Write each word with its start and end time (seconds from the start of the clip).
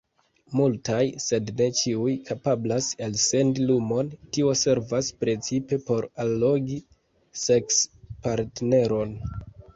Multaj, 0.59 1.01
sed 1.25 1.51
ne 1.59 1.67
ĉiuj, 1.79 2.13
kapablas 2.29 2.87
elsendi 3.09 3.67
lumon; 3.73 4.09
tio 4.39 4.57
servas 4.63 5.11
precipe 5.25 5.81
por 5.91 6.09
allogi 6.25 6.81
seks-partneron. 7.45 9.17